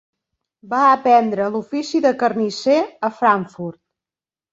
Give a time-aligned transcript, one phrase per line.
[0.69, 3.79] Va aprendre l'ofici de carnisser a Frankfurt.